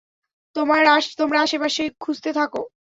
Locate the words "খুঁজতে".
1.99-2.29